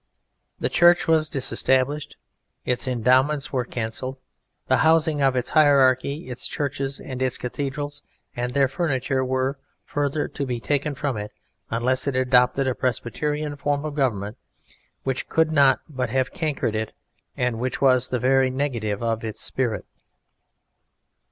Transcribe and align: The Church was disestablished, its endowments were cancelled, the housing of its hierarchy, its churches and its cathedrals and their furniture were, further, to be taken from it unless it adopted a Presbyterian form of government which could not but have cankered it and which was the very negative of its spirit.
The 0.59 0.67
Church 0.67 1.07
was 1.07 1.29
disestablished, 1.29 2.15
its 2.65 2.87
endowments 2.87 3.53
were 3.53 3.63
cancelled, 3.65 4.17
the 4.67 4.77
housing 4.77 5.21
of 5.21 5.35
its 5.35 5.51
hierarchy, 5.51 6.27
its 6.27 6.47
churches 6.47 6.99
and 6.99 7.21
its 7.21 7.37
cathedrals 7.37 8.01
and 8.35 8.51
their 8.51 8.67
furniture 8.67 9.23
were, 9.23 9.59
further, 9.85 10.27
to 10.27 10.43
be 10.43 10.59
taken 10.59 10.95
from 10.95 11.17
it 11.17 11.29
unless 11.69 12.07
it 12.07 12.15
adopted 12.15 12.65
a 12.67 12.73
Presbyterian 12.73 13.55
form 13.55 13.85
of 13.85 13.93
government 13.93 14.37
which 15.03 15.29
could 15.29 15.51
not 15.51 15.81
but 15.87 16.09
have 16.09 16.31
cankered 16.31 16.73
it 16.73 16.93
and 17.37 17.59
which 17.59 17.79
was 17.79 18.09
the 18.09 18.17
very 18.17 18.49
negative 18.49 19.03
of 19.03 19.23
its 19.23 19.39
spirit. 19.43 19.85